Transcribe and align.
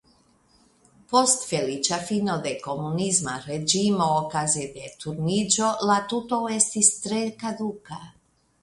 Post 1.11 1.43
feliĉa 1.49 1.99
fino 2.07 2.37
de 2.47 2.55
komunisma 2.63 3.35
reĝimo 3.45 4.09
okaze 4.25 4.67
de 4.79 4.91
Turniĝo 5.05 5.71
la 5.93 6.01
tuto 6.15 6.43
estis 6.59 6.93
tre 7.07 7.23
kaduka. 7.45 8.05